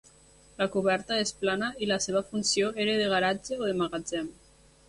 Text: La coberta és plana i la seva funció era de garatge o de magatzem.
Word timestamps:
La 0.61 0.67
coberta 0.75 1.17
és 1.25 1.33
plana 1.43 1.69
i 1.87 1.91
la 1.91 1.99
seva 2.07 2.25
funció 2.31 2.73
era 2.87 2.97
de 3.03 3.13
garatge 3.15 3.61
o 3.61 3.63
de 3.73 3.79
magatzem. 3.83 4.35